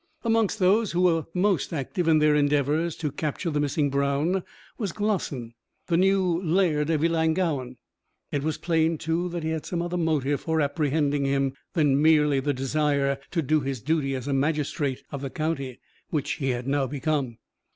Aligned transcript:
Amongst 0.23 0.57
those 0.57 0.93
who 0.93 1.01
were 1.03 1.27
most 1.31 1.71
active 1.71 2.07
in 2.07 2.17
their 2.17 2.33
endeavours 2.33 2.95
to 2.95 3.11
capture 3.11 3.51
the 3.51 3.59
missing 3.59 3.91
Brown 3.91 4.41
was 4.79 4.91
Glossin, 4.93 5.53
the 5.85 5.95
new 5.95 6.41
Laird 6.41 6.89
of 6.89 7.03
Ellangowan. 7.03 7.77
It 8.31 8.41
was 8.41 8.57
plain, 8.57 8.97
too, 8.97 9.29
that 9.29 9.43
he 9.43 9.49
had 9.49 9.63
some 9.67 9.79
other 9.79 9.97
motive 9.97 10.41
for 10.41 10.59
apprehending 10.59 11.25
him 11.25 11.53
than 11.73 12.01
merely 12.01 12.39
the 12.39 12.51
desire 12.51 13.19
to 13.29 13.43
do 13.43 13.59
his 13.59 13.79
duty 13.79 14.15
as 14.15 14.27
a 14.27 14.33
magistrate 14.33 15.03
of 15.11 15.21
the 15.21 15.29
county, 15.29 15.79
which 16.09 16.31
he 16.37 16.49
had 16.49 16.65
now 16.65 16.87
become. 16.87 17.37